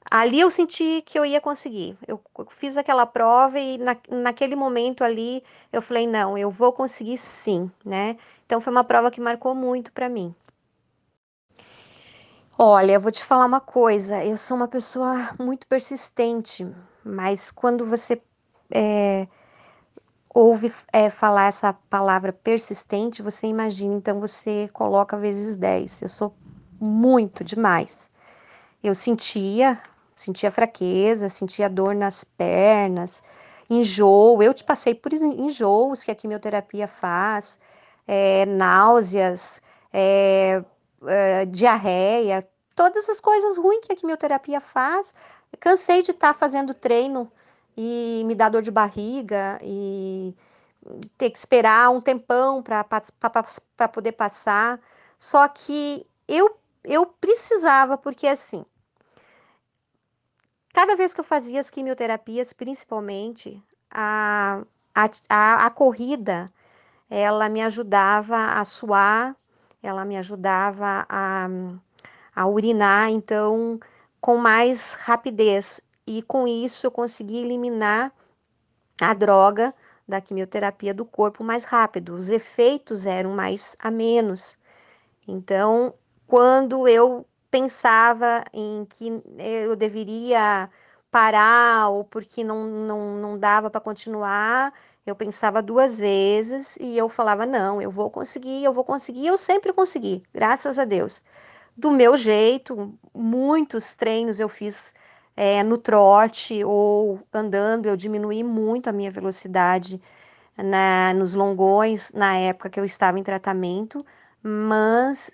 ali 0.10 0.40
eu 0.40 0.52
senti 0.52 1.02
que 1.02 1.18
eu 1.18 1.26
ia 1.26 1.42
conseguir. 1.42 1.98
Eu 2.08 2.22
fiz 2.50 2.78
aquela 2.78 3.06
prova 3.06 3.60
e 3.60 3.78
na, 3.78 3.96
naquele 4.10 4.56
momento 4.56 5.04
ali 5.04 5.44
eu 5.72 5.82
falei, 5.82 6.08
não, 6.08 6.38
eu 6.38 6.52
vou 6.52 6.72
conseguir 6.72 7.18
sim, 7.18 7.72
né? 7.84 8.18
Então 8.46 8.62
foi 8.62 8.72
uma 8.72 8.84
prova 8.84 9.12
que 9.12 9.22
marcou 9.22 9.56
muito 9.56 9.92
para 9.92 10.10
mim. 10.10 10.34
Olha, 12.58 12.94
eu 12.94 13.02
vou 13.02 13.12
te 13.12 13.24
falar 13.24 13.46
uma 13.46 13.60
coisa, 13.60 14.24
eu 14.24 14.38
sou 14.38 14.56
uma 14.56 14.68
pessoa 14.68 15.36
muito 15.38 15.68
persistente, 15.68 16.66
mas 17.04 17.52
quando 17.52 17.86
você 17.86 18.22
é, 18.72 19.28
ouve 20.36 20.72
é, 20.92 21.10
falar 21.10 21.48
essa 21.48 21.72
palavra 21.90 22.34
persistente, 22.34 23.22
você 23.22 23.48
imagina, 23.48 23.96
então 23.96 24.20
você 24.20 24.70
coloca 24.74 25.18
vezes 25.18 25.56
10. 25.56 26.02
Eu 26.02 26.10
sou 26.10 26.36
muito 26.80 27.44
demais. 27.44 28.12
Eu 28.84 28.94
sentia 28.94 29.82
sentia 30.16 30.50
fraqueza, 30.52 31.28
sentia 31.30 31.70
dor 31.70 31.94
nas 31.94 32.24
pernas, 32.24 33.22
enjoo. 33.70 34.42
Eu 34.42 34.54
te 34.54 34.64
passei 34.64 34.96
por 34.96 35.14
enjoos 35.14 36.04
que 36.04 36.12
a 36.12 36.16
quimioterapia 36.16 36.88
faz, 36.88 37.60
é, 38.08 38.46
náuseas, 38.46 39.62
é, 39.92 40.64
é, 41.06 41.46
diarreia, 41.46 42.48
todas 42.76 43.10
as 43.10 43.20
coisas 43.20 43.58
ruins 43.58 43.86
que 43.86 43.94
a 43.94 43.96
quimioterapia 43.96 44.62
faz. 44.62 45.14
Cansei 45.60 46.02
de 46.02 46.12
estar 46.12 46.34
tá 46.34 46.40
fazendo 46.40 46.74
treino 46.74 47.32
e 47.78 48.24
me 48.26 48.36
dar 48.36 48.50
dor 48.50 48.62
de 48.62 48.72
barriga 48.72 49.60
e 49.62 50.36
ter 51.18 51.30
que 51.30 51.38
esperar 51.38 51.90
um 51.90 52.02
tempão 52.02 52.62
para 52.64 53.88
poder 53.92 54.12
passar. 54.14 54.80
Só 55.18 55.48
que 55.48 56.06
eu 56.28 56.58
eu 56.88 57.06
precisava, 57.08 57.98
porque 57.98 58.28
assim, 58.28 58.64
cada 60.74 60.96
vez 60.96 61.14
que 61.14 61.20
eu 61.20 61.24
fazia 61.24 61.60
as 61.60 61.70
quimioterapias, 61.70 62.54
principalmente, 62.54 63.62
a, 63.90 64.62
a, 64.94 65.66
a, 65.66 65.70
corrida, 65.70 66.48
ela 67.10 67.50
me 67.50 67.62
ajudava 67.64 68.60
a 68.60 68.64
suar, 68.66 69.36
ela 69.82 70.06
me 70.06 70.18
ajudava 70.18 71.06
a, 71.10 71.48
a 72.36 72.48
urinar, 72.48 73.10
então, 73.10 73.80
com 74.22 74.38
mais 74.38 74.94
rapidez. 74.94 75.82
E 76.08 76.22
com 76.24 76.48
isso 76.48 76.86
eu 76.86 76.92
consegui 76.92 77.38
eliminar 77.38 78.14
a 79.02 79.14
droga 79.14 79.74
da 80.08 80.22
quimioterapia 80.22 80.94
do 80.94 81.06
corpo 81.06 81.44
mais 81.44 81.64
rápido. 81.66 82.16
Os 82.16 82.30
efeitos 82.30 83.06
eram 83.06 83.32
mais 83.32 83.76
a 83.80 83.90
menos. 83.90 84.58
Então, 85.28 85.94
quando 86.28 86.88
eu 86.88 87.26
pensava 87.50 88.44
em 88.54 88.86
que 88.86 89.22
eu 89.40 89.76
deveria 89.76 90.70
parar 91.10 91.90
ou 91.90 92.04
porque 92.04 92.44
não, 92.44 92.66
não, 92.68 93.16
não 93.16 93.40
dava 93.40 93.70
para 93.70 93.82
continuar, 93.82 94.74
eu 95.06 95.16
pensava 95.16 95.62
duas 95.62 95.98
vezes 95.98 96.78
e 96.80 96.98
eu 96.98 97.08
falava: 97.10 97.46
não, 97.46 97.82
eu 97.82 97.90
vou 97.90 98.10
conseguir, 98.10 98.64
eu 98.64 98.74
vou 98.74 98.84
conseguir. 98.84 99.28
Eu 99.28 99.38
sempre 99.38 99.72
consegui, 99.74 100.24
graças 100.34 100.78
a 100.78 100.86
Deus. 100.86 101.24
Do 101.78 101.92
meu 101.92 102.18
jeito, 102.18 102.98
muitos 103.14 103.96
treinos 103.96 104.40
eu 104.40 104.50
fiz 104.50 104.94
é, 105.36 105.64
no 105.64 105.78
trote 105.78 106.64
ou 106.64 107.20
andando, 107.34 107.88
eu 107.88 107.98
diminuí 107.98 108.44
muito 108.44 108.90
a 108.90 108.94
minha 108.94 109.12
velocidade 109.12 110.02
na, 110.58 111.14
nos 111.14 111.34
longões 111.34 112.12
na 112.14 112.36
época 112.38 112.70
que 112.70 112.80
eu 112.80 112.86
estava 112.86 113.20
em 113.20 113.24
tratamento, 113.24 114.06
mas 114.42 115.32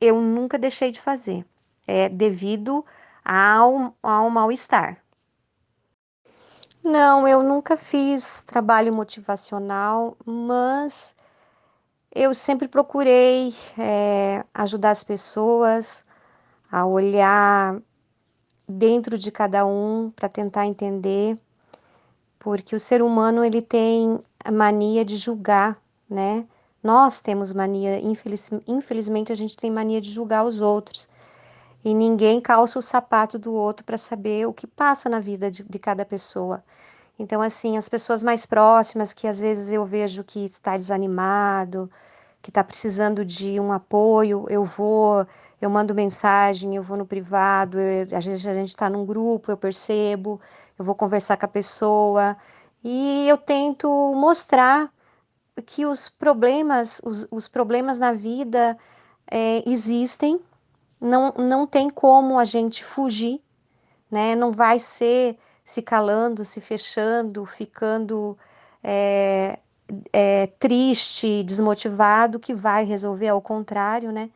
eu 0.00 0.20
nunca 0.20 0.58
deixei 0.58 0.90
de 0.90 1.00
fazer, 1.00 1.44
é 1.86 2.08
devido 2.08 2.84
ao, 3.24 3.94
ao 4.02 4.30
mal-estar. 4.30 4.98
Não, 6.82 7.26
eu 7.26 7.42
nunca 7.42 7.76
fiz 7.78 8.42
trabalho 8.44 8.92
motivacional, 8.92 10.16
mas 10.24 11.16
eu 12.14 12.34
sempre 12.34 12.68
procurei 12.68 13.54
é, 13.78 14.44
ajudar 14.52 14.90
as 14.90 15.02
pessoas 15.02 16.04
a 16.70 16.84
olhar 16.84 17.80
dentro 18.68 19.18
de 19.18 19.30
cada 19.30 19.66
um 19.66 20.10
para 20.14 20.28
tentar 20.28 20.66
entender, 20.66 21.38
porque 22.38 22.74
o 22.74 22.78
ser 22.78 23.02
humano 23.02 23.44
ele 23.44 23.62
tem 23.62 24.18
a 24.44 24.50
mania 24.50 25.04
de 25.04 25.16
julgar, 25.16 25.76
né? 26.08 26.46
Nós 26.82 27.20
temos 27.20 27.52
mania, 27.52 27.98
infeliz, 28.00 28.50
infelizmente 28.66 29.32
a 29.32 29.34
gente 29.34 29.56
tem 29.56 29.70
mania 29.70 30.00
de 30.00 30.10
julgar 30.10 30.44
os 30.44 30.60
outros. 30.60 31.08
E 31.84 31.94
ninguém 31.94 32.40
calça 32.40 32.78
o 32.78 32.82
sapato 32.82 33.38
do 33.38 33.52
outro 33.52 33.84
para 33.84 33.98
saber 33.98 34.46
o 34.46 34.52
que 34.52 34.66
passa 34.66 35.08
na 35.08 35.20
vida 35.20 35.50
de, 35.50 35.62
de 35.62 35.78
cada 35.78 36.04
pessoa. 36.04 36.62
Então, 37.18 37.40
assim, 37.40 37.76
as 37.76 37.88
pessoas 37.88 38.22
mais 38.22 38.44
próximas, 38.44 39.12
que 39.12 39.26
às 39.26 39.40
vezes 39.40 39.72
eu 39.72 39.84
vejo 39.84 40.24
que 40.24 40.46
está 40.46 40.76
desanimado, 40.76 41.90
que 42.42 42.50
está 42.50 42.62
precisando 42.62 43.24
de 43.24 43.58
um 43.60 43.72
apoio, 43.72 44.46
eu 44.50 44.64
vou, 44.64 45.26
eu 45.60 45.70
mando 45.70 45.94
mensagem, 45.94 46.76
eu 46.76 46.82
vou 46.82 46.96
no 46.96 47.06
privado, 47.06 47.78
eu, 47.78 48.06
a 48.16 48.20
gente 48.20 48.68
está 48.68 48.88
num 48.88 49.04
grupo, 49.06 49.50
eu 49.50 49.56
percebo, 49.56 50.40
eu 50.78 50.84
vou 50.84 50.94
conversar 50.94 51.36
com 51.36 51.46
a 51.46 51.48
pessoa 51.48 52.36
e 52.82 53.28
eu 53.28 53.38
tento 53.38 53.88
mostrar 54.14 54.92
que 55.66 55.86
os 55.86 56.08
problemas, 56.08 57.00
os, 57.04 57.26
os 57.30 57.48
problemas 57.48 57.98
na 57.98 58.12
vida 58.12 58.76
é, 59.30 59.62
existem, 59.68 60.40
não, 61.00 61.32
não 61.32 61.66
tem 61.66 61.88
como 61.88 62.38
a 62.38 62.44
gente 62.44 62.84
fugir, 62.84 63.40
né? 64.10 64.34
Não 64.34 64.52
vai 64.52 64.78
ser 64.78 65.38
se 65.64 65.80
calando, 65.80 66.44
se 66.44 66.60
fechando, 66.60 67.46
ficando 67.46 68.36
é, 68.82 69.58
é, 70.12 70.46
triste, 70.58 71.42
desmotivado, 71.42 72.38
que 72.38 72.54
vai 72.54 72.84
resolver, 72.84 73.28
ao 73.28 73.40
contrário, 73.40 74.12
né? 74.12 74.30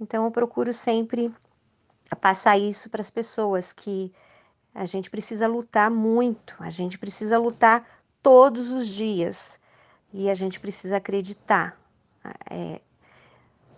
Então 0.00 0.24
eu 0.24 0.30
procuro 0.30 0.72
sempre 0.72 1.34
passar 2.20 2.58
isso 2.58 2.90
para 2.90 3.00
as 3.00 3.10
pessoas 3.10 3.72
que 3.72 4.12
a 4.74 4.84
gente 4.84 5.10
precisa 5.10 5.46
lutar 5.46 5.90
muito, 5.90 6.54
a 6.60 6.70
gente 6.70 6.98
precisa 6.98 7.38
lutar 7.38 7.86
todos 8.22 8.70
os 8.70 8.86
dias 8.86 9.58
e 10.12 10.28
a 10.28 10.34
gente 10.34 10.60
precisa 10.60 10.98
acreditar. 10.98 11.78
É, 12.50 12.80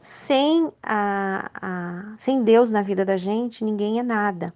sem, 0.00 0.72
a, 0.82 1.50
a, 1.54 2.16
sem 2.18 2.42
Deus 2.42 2.70
na 2.70 2.82
vida 2.82 3.04
da 3.04 3.16
gente, 3.16 3.64
ninguém 3.64 3.98
é 3.98 4.02
nada. 4.02 4.52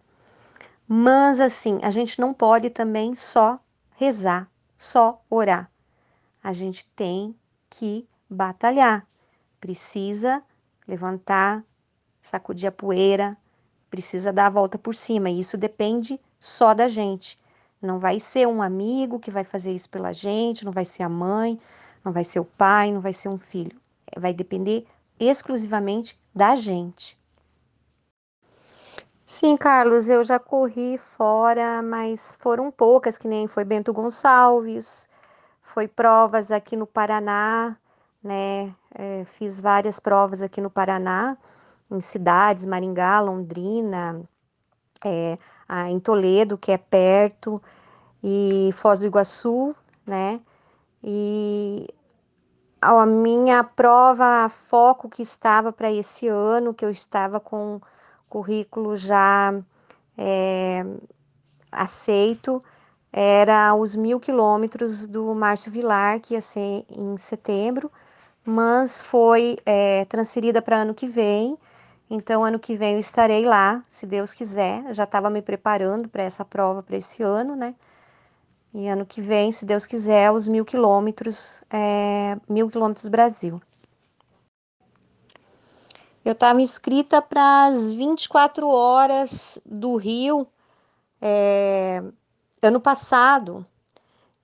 Mas 0.89 1.41
assim, 1.41 1.79
a 1.83 1.91
gente 1.91 2.21
não 2.21 2.35
pode 2.35 2.71
também 2.71 3.15
só 3.15 3.61
rezar, 3.97 4.51
só 4.77 5.23
orar 5.31 5.73
a 6.43 6.53
gente 6.53 6.87
tem 6.97 7.35
que 7.71 8.07
batalhar. 8.29 9.07
Precisa 9.61 10.43
levantar, 10.87 11.65
sacudir 12.21 12.69
a 12.69 12.73
poeira, 12.73 13.37
precisa 13.91 14.33
dar 14.33 14.47
a 14.47 14.51
volta 14.51 14.79
por 14.79 14.95
cima. 14.95 15.31
E 15.31 15.41
isso 15.41 15.57
depende 15.57 16.21
só 16.41 16.75
da 16.75 16.89
gente. 16.89 17.39
Não 17.81 17.99
vai 17.99 18.21
ser 18.21 18.47
um 18.47 18.63
amigo 18.63 19.19
que 19.19 19.31
vai 19.31 19.45
fazer 19.45 19.73
isso 19.73 19.91
pela 19.91 20.13
gente, 20.13 20.65
não 20.65 20.73
vai 20.73 20.85
ser 20.85 21.03
a 21.03 21.09
mãe, 21.09 21.59
não 22.05 22.13
vai 22.13 22.25
ser 22.25 22.41
o 22.41 22.45
pai, 22.45 22.93
não 22.93 23.01
vai 23.01 23.13
ser 23.13 23.29
um 23.29 23.39
filho. 23.39 23.79
Vai 24.17 24.33
depender 24.33 24.87
exclusivamente 25.19 26.19
da 26.35 26.57
gente. 26.57 27.17
Sim, 29.27 29.57
Carlos, 29.57 30.09
eu 30.09 30.23
já 30.23 30.39
corri 30.39 30.99
fora, 30.99 31.83
mas 31.83 32.37
foram 32.41 32.71
poucas, 32.71 33.17
que 33.17 33.27
nem 33.27 33.49
foi 33.49 33.65
Bento 33.65 33.93
Gonçalves, 33.93 35.09
foi 35.63 35.89
provas 35.89 36.53
aqui 36.53 36.77
no 36.77 36.87
Paraná, 36.87 37.77
né? 38.23 38.75
É, 38.95 39.25
fiz 39.25 39.61
várias 39.61 39.99
provas 39.99 40.43
aqui 40.43 40.61
no 40.61 40.71
Paraná, 40.71 41.37
em 41.91 42.01
cidades, 42.01 42.65
Maringá, 42.67 43.21
Londrina, 43.21 44.23
é, 45.05 45.37
em 45.89 45.99
Toledo, 45.99 46.57
que 46.59 46.73
é 46.73 46.79
perto, 46.79 47.61
e 48.23 48.71
Foz 48.75 49.01
do 49.01 49.07
Iguaçu, 49.07 49.75
né? 50.07 50.41
E 51.03 51.87
a 52.81 53.07
minha 53.07 53.65
prova, 53.65 54.49
foco 54.49 55.09
que 55.09 55.23
estava 55.23 55.73
para 55.73 55.91
esse 55.91 56.29
ano, 56.29 56.75
que 56.75 56.85
eu 56.85 56.91
estava 56.91 57.41
com 57.41 57.81
currículo 58.29 58.97
já 58.97 59.55
é, 60.17 60.85
aceito, 61.71 62.61
era 63.13 63.75
os 63.75 63.95
mil 63.95 64.19
quilômetros 64.19 65.07
do 65.07 65.35
Márcio 65.35 65.71
Vilar, 65.71 66.21
que 66.21 66.35
ia 66.35 66.41
ser 66.41 66.85
em 66.89 67.17
setembro, 67.19 67.91
mas 68.45 69.01
foi 69.01 69.57
é, 69.65 70.05
transferida 70.07 70.61
para 70.61 70.79
ano 70.79 70.95
que 70.95 71.07
vem. 71.07 71.57
Então, 72.11 72.45
ano 72.45 72.59
que 72.59 72.77
vem 72.77 72.95
eu 72.95 73.01
estarei 73.01 73.45
lá, 73.45 73.83
se 73.89 74.07
Deus 74.07 74.35
quiser. 74.35 74.85
Eu 74.87 74.95
já 74.95 75.05
estava 75.05 75.31
me 75.31 75.41
preparando 75.41 76.09
para 76.09 76.23
essa 76.23 76.45
prova 76.45 76.83
para 76.83 76.97
esse 76.97 77.23
ano, 77.23 77.57
né? 77.57 77.75
E 78.75 78.89
ano 78.89 79.07
que 79.07 79.21
vem, 79.21 79.53
se 79.53 79.65
Deus 79.65 79.87
quiser, 79.87 80.31
os 80.31 80.49
mil 80.49 80.65
quilômetros, 80.65 81.63
é, 81.71 82.37
mil 82.49 82.69
quilômetros 82.71 83.07
Brasil. 83.09 83.61
Eu 86.25 86.33
estava 86.33 86.61
inscrita 86.61 87.21
para 87.21 87.67
as 87.67 87.91
24 87.93 88.69
horas 88.69 89.61
do 89.67 89.97
Rio. 89.97 90.47
É, 91.21 92.03
ano 92.63 92.81
passado 92.81 93.67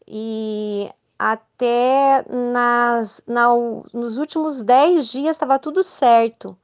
e 0.06 0.90
até 1.18 2.24
nas, 2.28 3.22
na, 3.26 3.48
nos 3.92 4.16
últimos 4.16 4.62
10 4.62 5.09
dias 5.09 5.37
estava 5.37 5.59
tudo 5.59 5.83
certo 5.83 6.57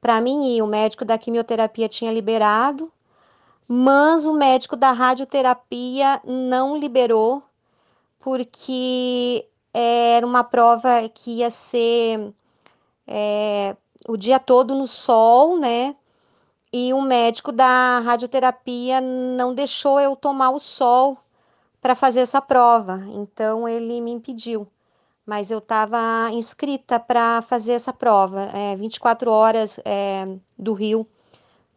para 0.00 0.20
mim 0.20 0.56
e 0.56 0.62
o 0.62 0.66
médico 0.66 1.04
da 1.04 1.16
quimioterapia 1.16 1.88
tinha 1.88 2.12
liberado, 2.12 2.92
mas 3.66 4.26
o 4.26 4.34
médico 4.34 4.76
da 4.76 4.92
radioterapia 4.92 6.20
não 6.24 6.76
liberou 6.76 7.42
porque 8.20 9.48
era 9.72 10.26
uma 10.26 10.44
prova 10.44 11.08
que 11.08 11.38
ia 11.38 11.50
ser 11.50 12.32
é, 13.06 13.76
o 14.06 14.16
dia 14.16 14.38
todo 14.38 14.74
no 14.74 14.86
sol, 14.86 15.58
né? 15.58 15.96
e 16.76 16.92
o 16.92 17.00
médico 17.00 17.52
da 17.52 18.00
radioterapia 18.00 19.00
não 19.00 19.54
deixou 19.54 20.00
eu 20.00 20.16
tomar 20.16 20.50
o 20.50 20.58
sol 20.58 21.16
para 21.84 21.94
fazer 21.94 22.20
essa 22.20 22.40
prova, 22.40 22.98
então 23.12 23.68
ele 23.68 24.00
me 24.00 24.10
impediu. 24.10 24.66
Mas 25.26 25.50
eu 25.50 25.58
estava 25.58 26.30
inscrita 26.32 26.98
para 26.98 27.42
fazer 27.42 27.72
essa 27.72 27.92
prova, 27.92 28.44
é, 28.54 28.74
24 28.74 29.30
horas 29.30 29.78
é, 29.84 30.26
do 30.58 30.72
Rio, 30.72 31.06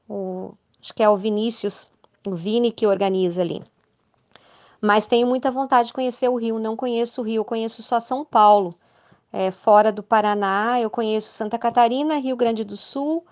o, 0.07 0.53
acho 0.81 0.93
que 0.93 1.03
é 1.03 1.09
o 1.09 1.17
Vinícius, 1.17 1.91
o 2.25 2.33
Vini 2.33 2.71
que 2.71 2.87
organiza 2.87 3.41
ali. 3.41 3.61
Mas 4.81 5.07
tenho 5.07 5.27
muita 5.27 5.51
vontade 5.51 5.89
de 5.89 5.93
conhecer 5.93 6.29
o 6.29 6.37
Rio, 6.37 6.57
não 6.57 6.77
conheço 6.77 7.19
o 7.19 7.25
Rio, 7.25 7.43
conheço 7.43 7.83
só 7.83 7.99
São 7.99 8.23
Paulo. 8.23 8.73
É, 9.29 9.51
fora 9.51 9.91
do 9.91 10.01
Paraná, 10.01 10.79
eu 10.79 10.89
conheço 10.89 11.33
Santa 11.33 11.59
Catarina, 11.59 12.15
Rio 12.15 12.37
Grande 12.37 12.63
do 12.63 12.77
Sul, 12.77 13.25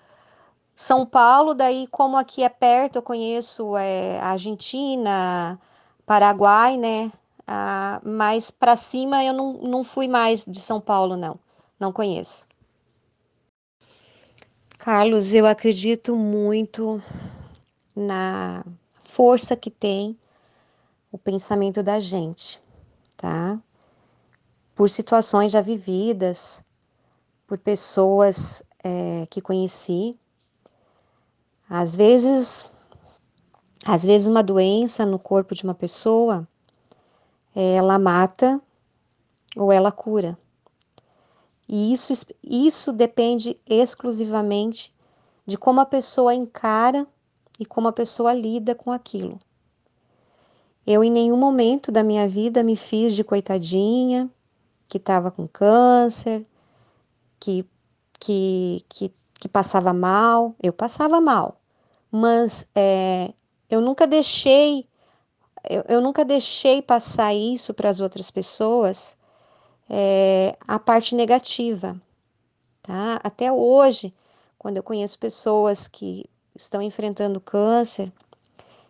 São 0.75 1.05
Paulo, 1.05 1.53
daí 1.53 1.88
como 1.88 2.17
aqui 2.17 2.43
é 2.43 2.49
perto, 2.49 2.97
eu 2.97 3.01
conheço 3.01 3.77
é, 3.77 4.19
Argentina, 4.19 5.57
Paraguai, 6.05 6.77
né? 6.77 7.11
Ah, 7.47 8.01
mas 8.03 8.49
para 8.49 8.75
cima 8.75 9.23
eu 9.23 9.33
não, 9.33 9.53
não 9.53 9.83
fui 9.83 10.07
mais 10.07 10.45
de 10.45 10.59
São 10.59 10.81
Paulo, 10.81 11.15
não. 11.15 11.39
Não 11.79 11.91
conheço. 11.91 12.47
Carlos, 14.77 15.33
eu 15.33 15.45
acredito 15.45 16.15
muito 16.15 17.01
na 17.95 18.63
força 19.03 19.55
que 19.55 19.71
tem 19.71 20.17
o 21.11 21.17
pensamento 21.17 21.81
da 21.81 21.99
gente, 21.99 22.61
tá? 23.15 23.59
Por 24.75 24.89
situações 24.89 25.51
já 25.51 25.61
vividas, 25.61 26.61
por 27.47 27.57
pessoas 27.57 28.61
é, 28.83 29.25
que 29.29 29.41
conheci. 29.41 30.19
Às 31.69 31.95
vezes, 31.95 32.69
às 33.86 34.04
vezes 34.04 34.28
uma 34.28 34.41
doença 34.41 35.06
no 35.06 35.19
corpo 35.19 35.54
de 35.54 35.63
uma 35.63 35.76
pessoa, 35.76 36.48
ela 37.56 38.00
mata 38.00 38.60
ou 39.56 39.71
ela 39.71 39.91
cura. 39.91 40.36
E 41.69 41.93
isso, 41.93 42.13
isso 42.43 42.91
depende 42.91 43.60
exclusivamente 43.65 44.91
de 45.45 45.56
como 45.56 45.80
a 45.80 45.86
pessoa 45.86 46.34
encara 46.34 47.08
e 47.60 47.65
como 47.65 47.88
a 47.88 47.93
pessoa 47.93 48.34
lida 48.34 48.74
com 48.74 48.91
aquilo. 48.91 49.39
Eu, 50.86 51.04
em 51.04 51.12
nenhum 51.12 51.38
momento 51.38 51.91
da 51.91 52.04
minha 52.04 52.28
vida, 52.28 52.63
me 52.63 52.76
fiz 52.76 53.13
de 53.13 53.24
coitadinha, 53.24 54.30
que 54.88 54.98
estava 54.98 55.32
com 55.32 55.48
câncer, 55.48 56.45
que, 57.39 57.65
que, 58.19 58.84
que, 58.89 59.13
que, 59.39 59.50
passava 59.50 59.93
mal. 59.93 60.56
Eu 60.62 60.71
passava 60.71 61.19
mal, 61.19 61.60
mas 62.12 62.67
é, 62.76 63.34
eu 63.69 63.82
nunca 63.82 64.06
deixei, 64.06 64.88
eu, 65.69 65.84
eu 65.88 66.01
nunca 66.01 66.23
deixei 66.23 66.82
passar 66.82 67.34
isso 67.34 67.73
para 67.73 67.89
as 67.89 67.99
outras 67.99 68.30
pessoas, 68.32 69.15
é, 69.89 70.58
a 70.67 70.80
parte 70.80 71.15
negativa, 71.15 71.99
tá? 72.82 73.19
Até 73.23 73.51
hoje, 73.51 74.13
quando 74.58 74.78
eu 74.78 74.84
conheço 74.84 75.19
pessoas 75.19 75.88
que 75.88 76.30
estão 76.56 76.82
enfrentando 76.82 77.41
câncer, 77.41 78.12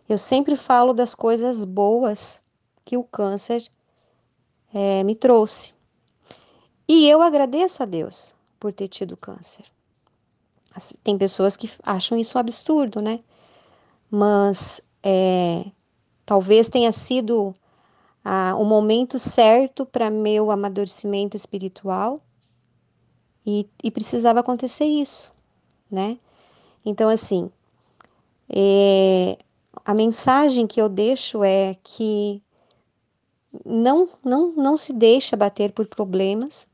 eu 0.07 0.17
sempre 0.17 0.55
falo 0.55 0.93
das 0.93 1.15
coisas 1.15 1.65
boas 1.65 2.41
que 2.83 2.95
o 2.95 3.03
câncer 3.03 3.67
é, 4.73 5.03
me 5.03 5.15
trouxe. 5.15 5.73
E 6.87 7.07
eu 7.09 7.21
agradeço 7.21 7.81
a 7.81 7.85
Deus 7.85 8.35
por 8.59 8.71
ter 8.71 8.87
tido 8.87 9.17
câncer. 9.17 9.65
Tem 11.03 11.17
pessoas 11.17 11.57
que 11.57 11.71
acham 11.81 12.17
isso 12.17 12.37
um 12.37 12.41
absurdo, 12.41 13.01
né? 13.01 13.23
Mas 14.09 14.81
é, 15.03 15.65
talvez 16.25 16.69
tenha 16.69 16.91
sido 16.91 17.53
ah, 18.23 18.55
o 18.57 18.65
momento 18.65 19.19
certo 19.19 19.85
para 19.85 20.09
meu 20.09 20.49
amadurecimento 20.49 21.37
espiritual 21.37 22.21
e, 23.45 23.69
e 23.83 23.91
precisava 23.91 24.39
acontecer 24.39 24.85
isso, 24.85 25.33
né? 25.89 26.17
Então, 26.83 27.09
assim, 27.09 27.51
é, 28.49 29.37
a 29.83 29.93
mensagem 29.93 30.65
que 30.65 30.81
eu 30.81 30.89
deixo 30.89 31.43
é 31.43 31.75
que 31.83 32.41
não, 33.63 34.09
não, 34.23 34.51
não 34.53 34.75
se 34.75 34.91
deixa 34.91 35.37
bater 35.37 35.71
por 35.71 35.87
problemas. 35.87 36.67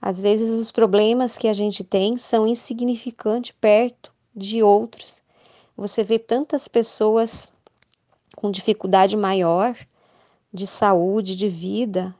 Às 0.00 0.20
vezes 0.20 0.60
os 0.60 0.72
problemas 0.72 1.38
que 1.38 1.46
a 1.46 1.52
gente 1.52 1.84
tem 1.84 2.16
são 2.16 2.46
insignificantes 2.46 3.54
perto 3.60 4.12
de 4.34 4.62
outros. 4.62 5.22
Você 5.76 6.02
vê 6.02 6.18
tantas 6.18 6.68
pessoas 6.68 7.48
com 8.36 8.50
dificuldade 8.50 9.16
maior 9.16 9.76
de 10.52 10.66
saúde, 10.66 11.36
de 11.36 11.48
vida 11.48 12.14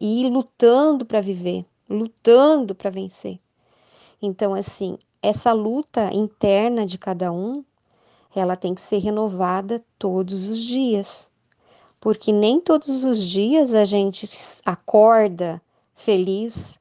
e 0.00 0.28
lutando 0.28 1.06
para 1.06 1.20
viver, 1.20 1.64
lutando 1.88 2.74
para 2.74 2.90
vencer. 2.90 3.38
Então, 4.20 4.54
assim, 4.54 4.98
essa 5.22 5.52
luta 5.52 6.10
interna 6.12 6.84
de 6.84 6.98
cada 6.98 7.32
um 7.32 7.64
ela 8.34 8.56
tem 8.56 8.74
que 8.74 8.82
ser 8.82 8.98
renovada 8.98 9.82
todos 9.98 10.48
os 10.48 10.58
dias. 10.58 11.30
Porque 11.98 12.32
nem 12.32 12.60
todos 12.60 13.04
os 13.04 13.22
dias 13.22 13.74
a 13.74 13.84
gente 13.84 14.28
acorda 14.64 15.60
feliz, 15.94 16.78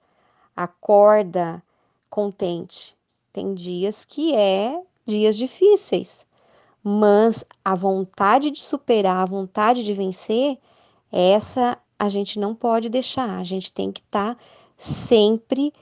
acorda 0.56 1.64
contente. 2.10 2.96
Tem 3.32 3.54
dias 3.54 4.06
que 4.06 4.36
é 4.36 4.82
dias 5.06 5.38
difíceis, 5.38 6.26
mas 6.84 7.46
a 7.64 7.76
vontade 7.76 8.52
de 8.52 8.62
superar, 8.62 9.24
a 9.24 9.26
vontade 9.26 9.84
de 9.84 9.94
vencer, 9.94 10.58
essa 11.12 11.78
a 11.98 12.10
gente 12.10 12.40
não 12.40 12.54
pode 12.54 12.90
deixar. 12.90 13.40
A 13.40 13.44
gente 13.44 13.72
tem 13.72 13.92
que 13.92 14.02
estar 14.02 14.36
tá 14.36 14.42
sempre 14.78 15.74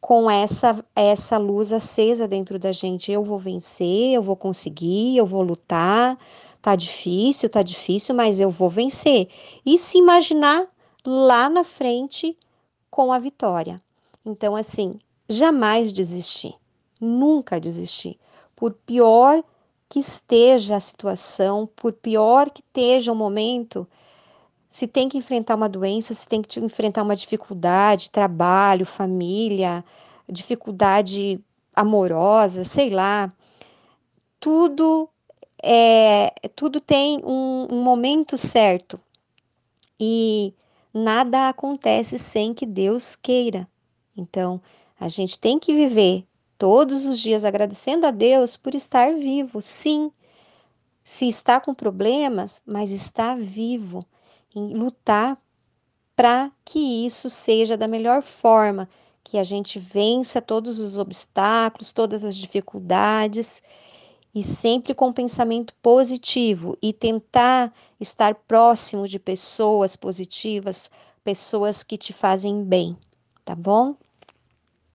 com 0.00 0.30
essa 0.30 0.84
essa 0.94 1.38
luz 1.38 1.72
acesa 1.72 2.28
dentro 2.28 2.58
da 2.58 2.72
gente. 2.72 3.10
Eu 3.10 3.24
vou 3.24 3.38
vencer, 3.38 4.14
eu 4.14 4.22
vou 4.22 4.36
conseguir, 4.36 5.16
eu 5.16 5.26
vou 5.26 5.42
lutar. 5.42 6.18
Tá 6.60 6.76
difícil, 6.76 7.48
tá 7.48 7.62
difícil, 7.62 8.14
mas 8.14 8.40
eu 8.40 8.50
vou 8.50 8.68
vencer. 8.68 9.28
E 9.64 9.78
se 9.78 9.98
imaginar 9.98 10.66
lá 11.04 11.48
na 11.48 11.64
frente 11.64 12.36
com 12.90 13.12
a 13.12 13.18
vitória. 13.18 13.80
Então, 14.24 14.54
assim, 14.54 14.94
jamais 15.28 15.92
desistir. 15.92 16.54
Nunca 17.00 17.60
desistir. 17.60 18.18
Por 18.62 18.74
pior 18.74 19.42
que 19.88 19.98
esteja 19.98 20.76
a 20.76 20.80
situação, 20.80 21.68
por 21.74 21.92
pior 21.92 22.48
que 22.48 22.60
esteja 22.60 23.10
o 23.10 23.16
momento, 23.16 23.88
se 24.70 24.86
tem 24.86 25.08
que 25.08 25.18
enfrentar 25.18 25.56
uma 25.56 25.68
doença, 25.68 26.14
se 26.14 26.28
tem 26.28 26.40
que 26.40 26.60
enfrentar 26.60 27.02
uma 27.02 27.16
dificuldade, 27.16 28.08
trabalho, 28.12 28.86
família, 28.86 29.84
dificuldade 30.28 31.40
amorosa, 31.74 32.62
sei 32.62 32.90
lá, 32.90 33.32
tudo 34.38 35.08
é, 35.60 36.32
tudo 36.54 36.80
tem 36.80 37.20
um, 37.24 37.66
um 37.68 37.82
momento 37.82 38.38
certo 38.38 38.96
e 39.98 40.54
nada 40.94 41.48
acontece 41.48 42.16
sem 42.16 42.54
que 42.54 42.64
Deus 42.64 43.16
queira. 43.16 43.68
Então, 44.16 44.62
a 45.00 45.08
gente 45.08 45.36
tem 45.36 45.58
que 45.58 45.74
viver 45.74 46.24
todos 46.62 47.06
os 47.06 47.18
dias 47.18 47.44
agradecendo 47.44 48.06
a 48.06 48.12
Deus 48.12 48.56
por 48.56 48.72
estar 48.72 49.12
vivo, 49.16 49.60
sim. 49.60 50.12
Se 51.02 51.26
está 51.26 51.60
com 51.60 51.74
problemas, 51.74 52.62
mas 52.64 52.92
está 52.92 53.34
vivo 53.34 54.06
em 54.54 54.72
lutar 54.72 55.36
para 56.14 56.52
que 56.64 57.04
isso 57.04 57.28
seja 57.28 57.76
da 57.76 57.88
melhor 57.88 58.22
forma, 58.22 58.88
que 59.24 59.38
a 59.38 59.42
gente 59.42 59.80
vença 59.80 60.40
todos 60.40 60.78
os 60.78 60.96
obstáculos, 60.96 61.90
todas 61.90 62.22
as 62.22 62.36
dificuldades 62.36 63.60
e 64.32 64.44
sempre 64.44 64.94
com 64.94 65.12
pensamento 65.12 65.74
positivo 65.82 66.78
e 66.80 66.92
tentar 66.92 67.74
estar 67.98 68.36
próximo 68.36 69.08
de 69.08 69.18
pessoas 69.18 69.96
positivas, 69.96 70.88
pessoas 71.24 71.82
que 71.82 71.98
te 71.98 72.12
fazem 72.12 72.62
bem, 72.62 72.96
tá 73.44 73.56
bom? 73.56 73.96